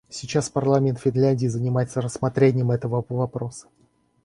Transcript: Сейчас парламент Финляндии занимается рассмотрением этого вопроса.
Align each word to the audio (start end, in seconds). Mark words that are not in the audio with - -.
Сейчас 0.09 0.49
парламент 0.49 0.97
Финляндии 0.97 1.45
занимается 1.45 2.01
рассмотрением 2.01 2.71
этого 2.71 3.05
вопроса. 3.07 3.67